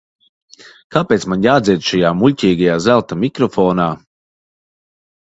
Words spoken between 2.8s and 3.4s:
zelta